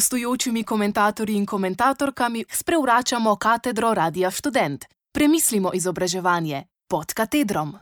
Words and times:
gostujočimi 0.00 0.64
komentatorji 0.64 1.36
in 1.36 1.46
komentatorkami 1.46 2.44
sprevračamo 2.50 3.36
katedro 3.36 3.94
Radia 3.94 4.30
Student. 4.30 4.84
Premislimo 5.12 5.70
izobraževanje 5.74 6.62
pod 6.88 7.12
katedrom. 7.12 7.76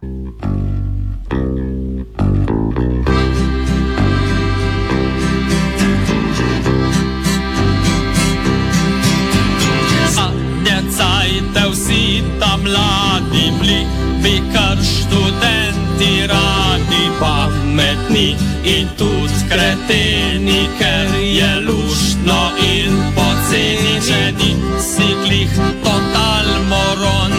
Zajte 10.99 11.71
vsi 11.71 12.23
tam 12.41 12.61
mladi 12.63 13.53
bili, 13.61 13.87
bi 14.23 14.43
kar 14.53 14.79
študenti 14.83 15.58
radi 16.05 17.11
pametni 17.21 18.37
in 18.65 18.89
tudi 18.97 19.35
kreteni, 19.49 20.69
ker 20.79 21.09
je 21.23 21.61
luštno 21.67 22.41
in 22.61 22.93
poceni, 23.17 23.97
če 24.07 24.33
nisi 24.39 25.09
glih 25.25 25.55
total 25.83 26.47
moron. 26.69 27.33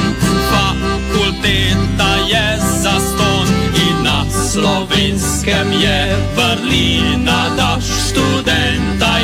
Fakulteta 0.49 2.11
je 2.31 2.47
zaston 2.81 3.47
in 3.75 4.03
na 4.03 4.25
slovenskem 4.51 5.71
je 5.71 6.17
vrlina, 6.35 7.41
da 7.57 7.77
študenta 7.81 9.18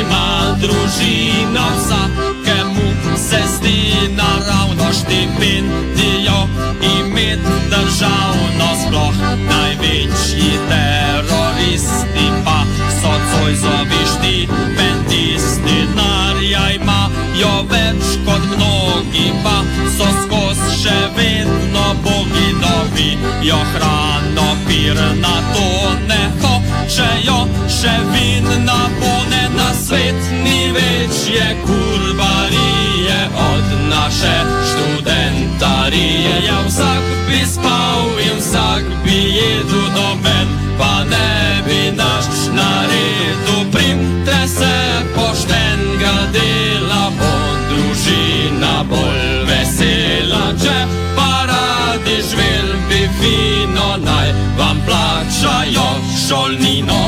plačajo 54.86 55.88
šolnino 56.28 57.02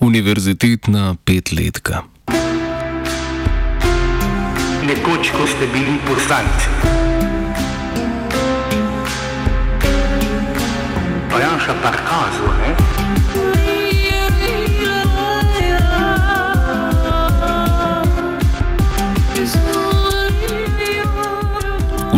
Univerzitetna 0.00 1.14
petletka. 1.24 2.02
Nekoč, 4.82 5.30
ko 5.30 5.46
ste 5.46 5.66
bili 5.72 5.94
poslanci. 6.06 6.66
Pa 11.30 11.38
Janša 11.38 11.74
parkazu, 11.82 12.50
ne? 12.58 13.61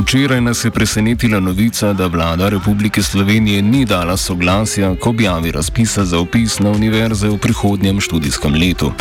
Včeraj 0.05 0.41
nas 0.41 0.65
je 0.65 0.71
presenetila 0.71 1.41
novica, 1.41 1.93
da 1.93 2.07
vlada 2.07 2.49
Republike 2.49 3.03
Slovenije 3.03 3.63
ni 3.63 3.85
dala 3.85 4.17
soglasja 4.17 4.95
k 5.03 5.07
objavi 5.07 5.53
razpisa 5.53 6.05
za 6.05 6.19
upis 6.19 6.59
na 6.59 6.71
univerze 6.71 7.29
v 7.29 7.39
prihodnjem 7.39 8.01
študijskem 8.01 8.55
letu. 8.55 8.93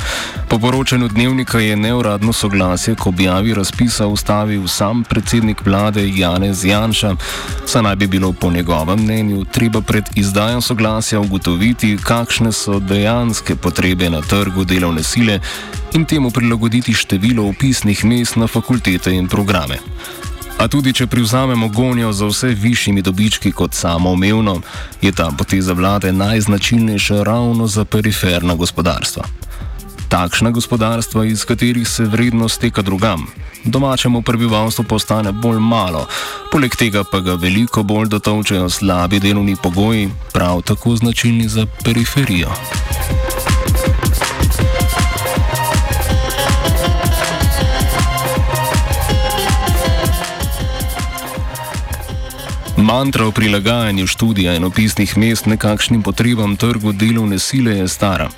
Po 0.49 0.59
poročanju 0.59 1.07
dnevnika 1.07 1.59
je 1.59 1.75
neuradno 1.75 2.33
soglasje 2.33 2.95
k 2.95 3.07
objavi 3.07 3.53
razpisa 3.53 4.07
ustavil 4.07 4.67
sam 4.67 5.03
predsednik 5.03 5.65
vlade 5.65 6.07
Janez 6.15 6.65
Janša, 6.65 7.15
saj 7.65 7.83
naj 7.83 7.95
bi 7.95 8.07
bilo 8.07 8.33
po 8.33 8.51
njegovem 8.51 8.99
mnenju 8.99 9.45
treba 9.45 9.81
pred 9.81 10.03
izdajo 10.15 10.61
soglasja 10.61 11.19
ugotoviti, 11.19 11.97
kakšne 12.03 12.51
so 12.51 12.79
dejanske 12.79 13.55
potrebe 13.55 14.09
na 14.09 14.21
trgu 14.21 14.63
delovne 14.63 15.03
sile 15.03 15.39
in 15.93 16.05
temu 16.05 16.31
prilagoditi 16.31 16.93
število 16.93 17.43
upisnih 17.43 18.05
mest 18.05 18.35
na 18.35 18.47
fakultete 18.47 19.11
in 19.11 19.27
programe. 19.27 19.77
A 20.63 20.68
tudi 20.72 20.94
če 20.96 21.09
privzamemo 21.12 21.68
gonjo 21.75 22.13
za 22.16 22.29
vse 22.29 22.53
višjimi 22.56 23.01
dobički 23.03 23.51
kot 23.51 23.74
samoumevno, 23.75 24.62
je 25.01 25.12
ta 25.12 25.25
poteza 25.38 25.74
vlade 25.74 26.12
najznačilnejša 26.16 27.24
ravno 27.28 27.68
za 27.68 27.84
periferna 27.85 28.56
gospodarstva. 28.56 29.24
Takšna 30.07 30.53
gospodarstva, 30.56 31.25
iz 31.25 31.44
katerih 31.46 31.88
se 31.88 32.06
vrednost 32.06 32.62
teka 32.62 32.81
drugam, 32.81 33.25
domačemu 33.66 34.22
prebivalstvu 34.22 34.85
postane 34.88 35.31
bolj 35.31 35.59
malo, 35.59 36.06
poleg 36.51 36.75
tega 36.80 37.03
pa 37.12 37.19
ga 37.19 37.35
veliko 37.35 37.84
bolj 37.84 38.07
dotovčajo 38.16 38.69
slabi 38.69 39.19
delovni 39.19 39.57
pogoji, 39.63 40.09
prav 40.34 40.62
tako 40.62 40.95
značilni 40.95 41.47
za 41.47 41.68
periferijo. 41.84 42.56
Mantra 52.78 53.25
o 53.25 53.31
prilagajanju 53.31 54.07
študija 54.07 54.56
in 54.56 54.63
opisnih 54.63 55.17
mest 55.17 55.45
nekakšnim 55.45 56.01
potrebam 56.01 56.56
trgu 56.56 56.91
delovne 56.91 57.39
sile 57.39 57.78
je 57.78 57.88
stara. 57.88 58.29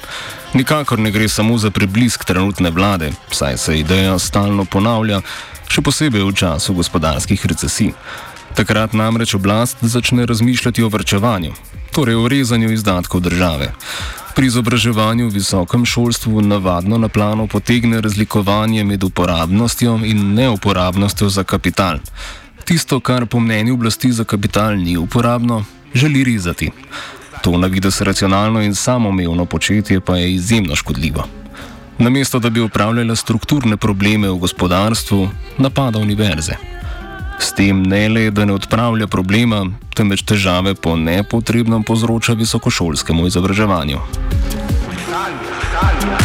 Nikakor 0.53 1.00
ne 1.00 1.12
gre 1.12 1.28
samo 1.28 1.57
za 1.57 1.72
preblisk 1.72 2.25
trenutne 2.25 2.69
vlade, 2.69 3.12
saj 3.31 3.57
se 3.57 3.79
ideja 3.79 4.19
stalno 4.19 4.66
ponavlja, 4.66 5.22
še 5.68 5.81
posebej 5.81 6.24
v 6.24 6.34
času 6.35 6.74
gospodarskih 6.74 7.45
recesij. 7.45 7.94
Takrat 8.56 8.94
namreč 8.94 9.35
oblast 9.35 9.78
začne 9.81 10.25
razmišljati 10.25 10.84
o 10.84 10.90
vrčevanju, 10.90 11.53
torej 11.91 12.16
o 12.16 12.28
rezanju 12.28 12.72
izdatkov 12.72 13.22
države. 13.22 13.72
Pri 14.35 14.47
izobraževanju 14.51 15.29
v 15.29 15.34
visokem 15.34 15.85
šolstvu 15.85 16.41
navadno 16.41 16.97
na 16.97 17.07
plano 17.07 17.47
potegne 17.47 18.01
razlikovanje 18.01 18.84
med 18.84 19.03
uporabnostjo 19.03 20.00
in 20.03 20.34
neuporabnostjo 20.34 21.29
za 21.29 21.44
kapital. 21.44 22.00
Tisto, 22.65 22.99
kar 22.99 23.25
po 23.25 23.39
mnenju 23.39 23.73
oblasti 23.73 24.11
za 24.11 24.23
kapital 24.23 24.77
ni 24.77 24.97
uporabno, 24.97 25.63
želi 25.93 26.23
rezati. 26.23 26.71
To 27.41 27.57
na 27.57 27.67
vides 27.67 28.01
racionalno 28.01 28.61
in 28.61 28.75
samoumevno 28.75 29.45
početje 29.45 30.01
pa 30.01 30.17
je 30.17 30.33
izjemno 30.33 30.75
škodljivo. 30.75 31.27
Namesto 31.97 32.39
da 32.39 32.49
bi 32.49 32.61
upravljala 32.61 33.15
strukturne 33.15 33.77
probleme 33.77 34.29
v 34.29 34.35
gospodarstvu, 34.35 35.29
napada 35.57 35.99
univerze. 35.99 36.53
S 37.39 37.53
tem 37.53 37.83
ne 37.83 38.09
le, 38.09 38.31
da 38.31 38.45
ne 38.45 38.53
odpravlja 38.53 39.07
problema, 39.07 39.65
temveč 39.94 40.23
težave 40.23 40.75
po 40.75 40.95
nepotrebnem 40.95 41.83
povzroča 41.83 42.33
visokošolskemu 42.33 43.27
izobraževanju. 43.27 44.00
Trg 45.09 46.25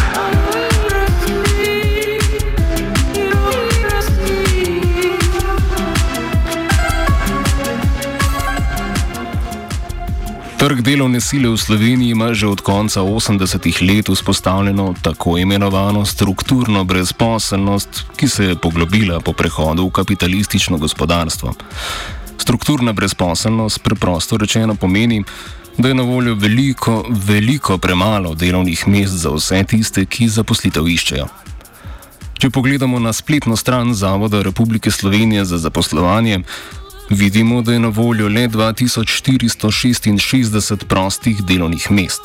delovne 10.91 11.21
sile 11.23 11.47
v 11.47 11.55
Sloveniji 11.55 12.11
ima 12.11 12.33
že 12.35 12.51
od 12.51 12.59
konca 12.59 12.99
80-ih 12.99 13.79
let 13.81 14.11
vzpostavljeno 14.11 14.95
tako 15.01 15.37
imenovano 15.37 16.05
strukturno 16.05 16.83
brezposelnost, 16.83 18.03
ki 18.15 18.27
se 18.27 18.45
je 18.45 18.55
poglobila 18.59 19.19
po 19.23 19.31
prehodu 19.33 19.87
v 19.87 19.91
kapitalistično 19.91 20.77
gospodarstvo. 20.77 21.53
Strukturna 22.37 22.91
brezposelnost 22.93 23.79
preprosto 23.83 24.37
rečeno 24.37 24.75
pomeni, 24.75 25.23
da 25.77 25.87
je 25.87 25.95
na 25.95 26.03
voljo 26.03 26.35
veliko, 26.35 27.05
veliko 27.09 27.77
premalo 27.77 28.35
delovnih 28.35 28.87
mest 28.87 29.13
za 29.13 29.31
vse 29.31 29.63
tiste, 29.63 30.05
ki 30.05 30.27
zaposlitev 30.27 30.87
iščejo. 30.87 31.27
Če 32.41 32.49
pogledamo 32.49 32.99
na 32.99 33.13
spletno 33.13 33.55
stran 33.55 33.93
Zavoda 33.93 34.41
Republike 34.41 34.91
Slovenije 34.91 35.45
za 35.45 35.57
zaposlovanje, 35.57 36.43
vidimo, 37.11 37.61
da 37.61 37.73
je 37.73 37.79
na 37.79 37.87
voljo 37.87 38.27
le 38.27 38.47
2466 38.47 40.85
prostih 40.85 41.43
delovnih 41.43 41.91
mest. 41.91 42.21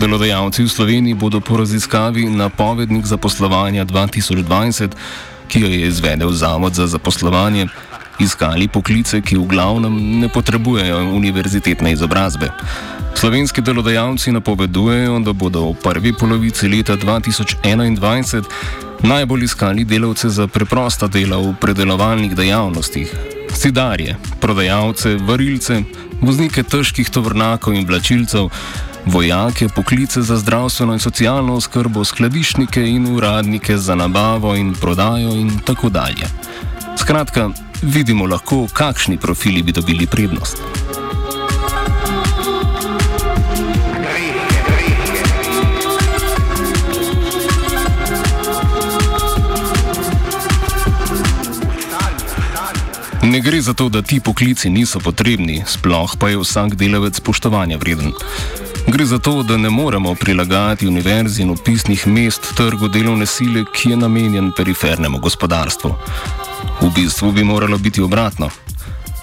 Delodajalci 0.00 0.64
v 0.64 0.72
Sloveniji 0.72 1.12
bodo 1.12 1.44
po 1.44 1.60
raziskavi 1.60 2.24
napovednik 2.24 3.04
zaposlovanja 3.04 3.84
2020, 3.84 4.96
ki 5.44 5.60
jo 5.60 5.68
je 5.68 5.92
izvedel 5.92 6.32
Zavod 6.32 6.72
za 6.72 6.86
zaposlovanje, 6.88 7.68
iskali 8.16 8.64
poklice, 8.64 9.20
ki 9.20 9.36
v 9.36 9.44
glavnem 9.44 9.92
ne 10.24 10.28
potrebujejo 10.32 11.04
univerzitetne 11.12 11.92
izobrazbe. 11.92 12.48
Slovenski 13.12 13.60
delodajalci 13.60 14.32
napovedujejo, 14.32 15.20
da 15.20 15.36
bodo 15.36 15.68
v 15.68 15.76
prvi 15.84 16.16
polovici 16.16 16.68
leta 16.68 16.96
2021 16.96 18.48
najbolj 19.04 19.44
iskali 19.44 19.84
delavce 19.84 20.32
za 20.32 20.48
preprosta 20.48 21.12
dela 21.12 21.36
v 21.36 21.52
predelovalnih 21.60 22.32
dejavnostih. 22.32 23.12
Sidarje, 23.52 24.16
prodajalce, 24.40 25.20
varilce, 25.20 25.82
voznike 26.24 26.62
težkih 26.64 27.10
tovrnakov 27.12 27.76
in 27.76 27.84
vlačilcev, 27.84 28.48
vojake, 29.06 29.68
poklice 29.68 30.22
za 30.22 30.36
zdravstveno 30.36 30.92
in 30.92 30.98
socialno 30.98 31.54
oskrbo, 31.54 32.04
skladišnike 32.04 32.82
in 32.82 33.16
uradnike 33.16 33.76
za 33.76 33.94
nabavo 33.94 34.56
in 34.56 34.74
prodajo 34.74 35.30
in 35.30 35.58
tako 35.64 35.88
dalje. 35.88 36.26
Skratka, 36.98 37.50
vidimo 37.82 38.26
lahko, 38.26 38.66
kakšni 38.72 39.16
profili 39.16 39.62
bi 39.62 39.72
dobili 39.72 40.06
prednost. 40.06 40.62
Ne 53.22 53.40
gre 53.40 53.60
za 53.62 53.74
to, 53.74 53.88
da 53.88 54.02
ti 54.02 54.20
poklici 54.20 54.70
niso 54.70 55.00
potrebni, 55.00 55.62
sploh 55.66 56.16
pa 56.18 56.28
je 56.28 56.38
vsak 56.38 56.74
delavec 56.74 57.16
spoštovanja 57.16 57.76
vreden. 57.76 58.12
Gre 58.90 59.04
za 59.04 59.18
to, 59.18 59.42
da 59.42 59.56
ne 59.56 59.70
moremo 59.70 60.14
prilagajati 60.14 60.88
univerzi 60.88 61.42
in 61.42 61.50
opisnih 61.50 62.06
mest 62.06 62.54
trgu 62.56 62.88
delovne 62.88 63.26
sile, 63.26 63.64
ki 63.74 63.90
je 63.90 63.96
namenjen 63.96 64.52
perifernemu 64.56 65.18
gospodarstvu. 65.18 65.94
V 66.80 66.90
bistvu 66.94 67.32
bi 67.32 67.44
moralo 67.44 67.78
biti 67.78 68.02
obratno. 68.02 68.50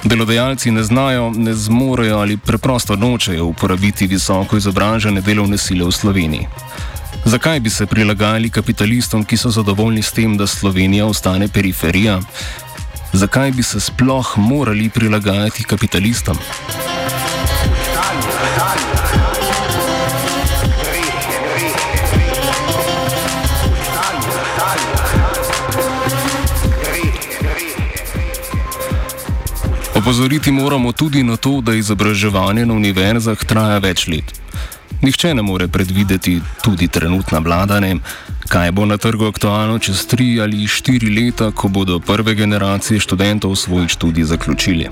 Delodajalci 0.04 0.72
ne 0.72 0.84
znajo, 0.84 1.32
ne 1.36 1.54
zmorejo 1.54 2.20
ali 2.20 2.38
preprosto 2.38 2.96
nočejo 2.96 3.46
uporabiti 3.46 4.08
visoko 4.08 4.58
izobražene 4.58 5.22
delovne 5.22 5.58
sile 5.58 5.86
v 5.86 5.92
Sloveniji. 5.92 6.48
Zakaj 7.26 7.60
bi 7.60 7.70
se 7.70 7.86
prilagajali 7.86 8.50
kapitalistom, 8.50 9.26
ki 9.26 9.38
so 9.38 9.50
zadovoljni 9.50 10.02
s 10.02 10.12
tem, 10.12 10.38
da 10.38 10.48
Slovenija 10.48 11.06
ostane 11.06 11.48
periferija? 11.48 12.22
Zakaj 13.14 13.52
bi 13.52 13.64
se 13.64 13.80
sploh 13.80 14.38
morali 14.38 14.90
prilagajati 14.90 15.64
kapitalistom? 15.64 16.38
Opozoriti 30.08 30.52
moramo 30.52 30.92
tudi 30.92 31.24
na 31.24 31.36
to, 31.36 31.62
da 31.62 31.74
izobraževanje 31.76 32.66
na 32.66 32.74
univerzah 32.74 33.42
traja 33.44 33.82
več 33.84 34.06
let. 34.08 34.30
Nihče 35.02 35.34
ne 35.36 35.44
more 35.44 35.66
predvideti, 35.68 36.38
tudi 36.64 36.88
trenutna 36.88 37.42
vlada 37.44 37.82
ne, 37.84 37.90
kaj 38.48 38.72
bo 38.72 38.86
na 38.88 38.96
trgu 38.98 39.28
aktualno 39.28 39.82
čez 39.84 40.06
tri 40.08 40.30
ali 40.40 40.64
štiri 40.64 41.10
leta, 41.12 41.50
ko 41.52 41.68
bodo 41.68 42.00
prve 42.00 42.38
generacije 42.40 43.04
študentov 43.04 43.58
svoj 43.60 43.90
študij 43.92 44.30
zaključili. 44.32 44.88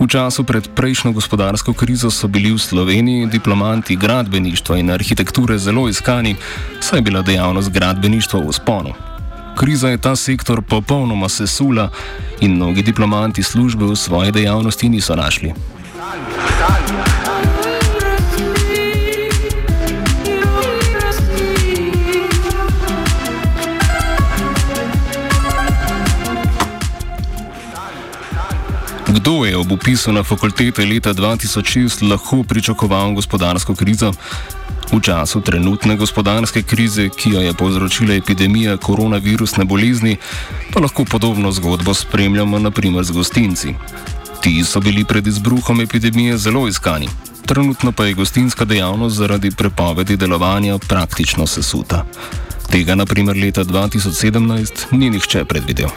V 0.00 0.08
času 0.10 0.42
pred 0.44 0.66
prejšnjo 0.74 1.12
gospodarsko 1.12 1.72
krizo 1.72 2.10
so 2.10 2.26
bili 2.26 2.50
v 2.50 2.58
Sloveniji 2.58 3.30
diplomanti 3.30 3.96
gradbeništva 3.96 4.80
in 4.82 4.90
arhitekture 4.90 5.58
zelo 5.58 5.86
iskani, 5.88 6.34
saj 6.80 6.98
je 6.98 7.06
bila 7.06 7.22
dejavnost 7.22 7.70
gradbeništva 7.70 8.42
v 8.42 8.58
sponu. 8.58 8.98
Kriza 9.56 9.88
je 9.88 9.98
ta 9.98 10.16
sektor 10.16 10.62
popolnoma 10.62 11.28
sesula 11.28 11.90
in 12.40 12.54
mnogi 12.54 12.82
diplomanti 12.82 13.42
službe 13.42 13.84
v 13.84 13.96
svoji 13.96 14.32
dejavnosti 14.32 14.88
niso 14.88 15.16
našli. 15.16 15.52
Kdo 29.08 29.44
je 29.44 29.56
ob 29.56 29.72
upisu 29.72 30.12
na 30.12 30.22
fakultete 30.22 30.84
leta 30.86 31.14
2006 31.14 32.08
lahko 32.10 32.42
pričakoval 32.42 33.12
gospodarsko 33.12 33.74
krizo? 33.74 34.12
V 34.92 34.98
času 34.98 35.40
trenutne 35.40 35.94
gospodarske 35.96 36.62
krize, 36.62 37.08
ki 37.08 37.30
jo 37.30 37.40
je 37.40 37.54
povzročila 37.54 38.14
epidemija 38.14 38.76
koronavirusne 38.76 39.64
bolezni, 39.64 40.16
pa 40.72 40.80
lahko 40.80 41.04
podobno 41.04 41.52
zgodbo 41.52 41.94
spremljamo 41.94 42.58
naprimer 42.58 43.04
z 43.04 43.14
gostinci. 43.14 43.74
Ti 44.42 44.64
so 44.64 44.80
bili 44.80 45.04
pred 45.04 45.26
izbruhom 45.26 45.80
epidemije 45.80 46.38
zelo 46.38 46.68
iskani, 46.68 47.08
trenutno 47.46 47.92
pa 47.92 48.04
je 48.04 48.14
gostinska 48.14 48.64
dejavnost 48.64 49.16
zaradi 49.16 49.50
prepovedi 49.50 50.16
delovanja 50.16 50.78
praktično 50.78 51.46
sesuta. 51.46 52.04
Tega 52.70 52.94
naprimer 52.94 53.36
leta 53.36 53.64
2017 53.64 54.86
ni 54.90 55.10
nihče 55.10 55.44
predvidel. 55.44 55.88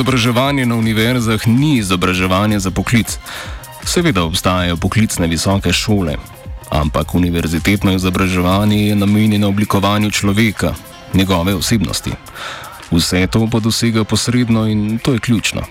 Izobraževanje 0.00 0.64
na 0.66 0.76
univerzah 0.80 1.44
ni 1.46 1.76
izobraževanje 1.76 2.58
za 2.58 2.70
poklic. 2.70 3.18
Seveda 3.84 4.22
obstajajo 4.24 4.78
poklicne 4.80 5.26
visoke 5.28 5.72
šole, 5.72 6.14
ampak 6.70 7.14
univerzitetno 7.14 7.92
izobraževanje 7.92 8.78
je 8.86 8.94
namenjeno 8.96 9.48
oblikovanju 9.48 10.10
človeka, 10.10 10.72
njegove 11.14 11.54
osebnosti. 11.54 12.10
Vse 12.90 13.26
to 13.26 13.44
pa 13.52 13.60
dosega 13.60 14.04
posredno 14.04 14.64
in 14.66 14.98
to 15.04 15.12
je 15.12 15.18
ključno. 15.18 15.68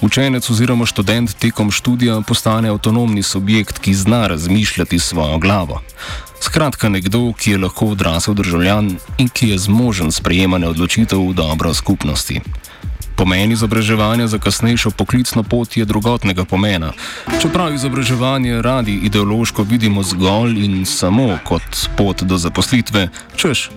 Učenec 0.00 0.50
oziroma 0.50 0.86
študent 0.86 1.34
tekom 1.34 1.70
študija 1.70 2.20
postane 2.20 2.68
avtonomni 2.68 3.22
subjekt, 3.22 3.78
ki 3.78 3.94
zna 3.94 4.26
razmišljati 4.26 4.98
s 4.98 5.08
svojo 5.08 5.38
glavo. 5.38 5.82
Skratka, 6.40 6.88
nekdo, 6.88 7.32
ki 7.32 7.50
je 7.50 7.58
lahko 7.58 7.86
odrasel 7.86 8.34
državljan 8.34 8.96
in 9.18 9.28
ki 9.28 9.48
je 9.48 9.58
zmožen 9.58 10.12
sprejemanja 10.12 10.68
odločitev 10.68 11.18
v 11.18 11.34
dobro 11.34 11.74
skupnosti. 11.74 12.40
Pomen 13.16 13.52
izobraževanja 13.52 14.26
za 14.26 14.38
kasnejšo 14.38 14.90
poklicno 14.90 15.42
pot 15.42 15.76
je 15.76 15.84
drugotnega 15.84 16.44
pomena. 16.44 16.92
Čeprav 17.42 17.74
izobraževanje 17.74 18.62
radi 18.62 18.94
ideološko 19.02 19.62
vidimo 19.62 20.02
zgolj 20.02 20.64
in 20.64 20.84
samo 20.86 21.38
kot 21.44 21.88
pot 21.96 22.22
do 22.22 22.38
zaposlitve, 22.38 23.08
češ, 23.36 23.70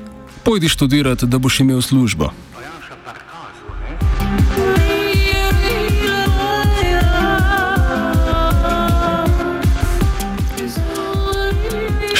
pojdi 0.43 0.69
študirati, 0.69 1.25
da 1.25 1.37
boš 1.37 1.59
imel 1.59 1.81
službo. 1.81 2.31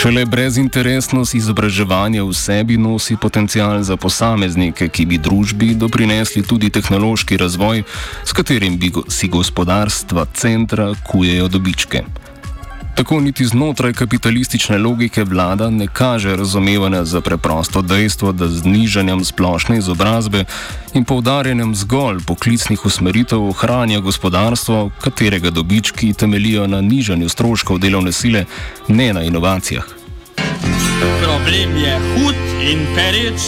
Šele 0.03 0.25
brezinteresnost 0.27 1.31
izobraževanja 1.31 2.25
v 2.27 2.33
sebi 2.35 2.75
nosi 2.75 3.15
potencial 3.15 3.79
za 3.87 3.95
posameznike, 3.95 4.89
ki 4.91 5.05
bi 5.07 5.15
družbi 5.15 5.69
doprinesli 5.79 6.43
tudi 6.43 6.67
tehnološki 6.67 7.39
razvoj, 7.39 7.85
s 8.27 8.35
katerim 8.35 8.75
bi 8.75 8.91
si 9.07 9.31
gospodarstva 9.31 10.25
centra 10.35 10.91
kujejo 11.07 11.47
dobičke. 11.47 12.03
Tako 12.95 13.19
niti 13.19 13.45
znotraj 13.45 13.93
kapitalistične 13.93 14.77
logike 14.77 15.23
vlada 15.23 15.69
ne 15.69 15.87
kaže 15.87 16.35
razumevanja 16.35 17.05
za 17.05 17.21
preprosto 17.21 17.81
dejstvo, 17.81 18.31
da 18.31 18.47
z 18.47 18.59
znižanjem 18.59 19.25
splošne 19.25 19.77
izobrazbe 19.77 20.45
in 20.93 21.05
poudarjanjem 21.05 21.75
zgolj 21.75 22.19
poklicnih 22.27 22.85
usmeritev 22.85 23.43
ohranja 23.43 23.99
gospodarstvo, 23.99 24.91
katerega 25.01 25.49
dobički 25.49 26.13
temelijo 26.13 26.67
na 26.67 26.81
nižanju 26.81 27.29
stroškov 27.29 27.79
delovne 27.79 28.11
sile, 28.11 28.45
ne 28.87 29.13
na 29.13 29.23
inovacijah. 29.23 29.85
Problem 31.23 31.77
je 31.77 31.99
hud 31.99 32.35
in 32.71 32.85
pereč, 32.95 33.41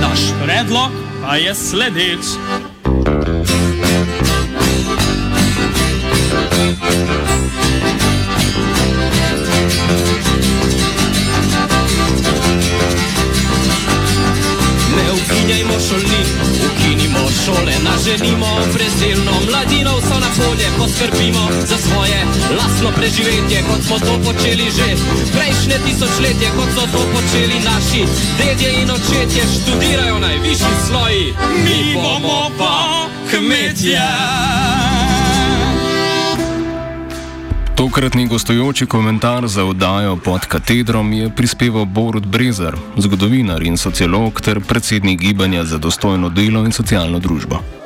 naš 0.00 0.20
predlog 0.44 0.90
pa 1.22 1.36
je 1.36 1.54
sledeč. 1.54 2.24
Naženimo 18.06 18.46
brezdelno 18.74 19.32
mladino, 19.50 19.90
vso 19.98 20.18
na 20.20 20.30
polje 20.38 20.68
poskrbimo 20.78 21.48
za 21.66 21.76
svoje 21.76 22.24
lastno 22.58 22.90
preživetje, 22.96 23.62
kot 23.68 23.82
smo 23.82 23.98
to 23.98 24.14
počeli 24.24 24.66
že 24.76 24.88
prejšnje 25.34 25.76
tisočletje, 25.86 26.48
kot 26.56 26.68
so 26.74 26.84
to 26.92 27.02
počeli 27.14 27.58
naši 27.64 28.02
dedje 28.38 28.82
in 28.82 28.90
očetje, 28.90 29.42
študirajo 29.54 30.18
najvišji 30.18 30.74
sloji, 30.86 31.34
mi 31.64 31.94
bomo 31.94 32.50
pa 32.58 33.06
kmetje. 33.30 34.06
Tokratni 37.74 38.26
gostujoči 38.26 38.86
komentar 38.86 39.48
za 39.48 39.64
oddajo 39.64 40.16
pod 40.16 40.40
katedrom 40.40 41.12
je 41.12 41.30
prispeval 41.36 41.84
Borut 41.84 42.26
Brezar, 42.26 42.76
zgodovinar 42.96 43.62
in 43.62 43.76
sociolog 43.76 44.40
ter 44.40 44.60
predsednik 44.60 45.20
gibanja 45.20 45.64
za 45.64 45.78
dostojno 45.78 46.28
delo 46.28 46.64
in 46.64 46.72
socialno 46.72 47.18
družbo. 47.18 47.85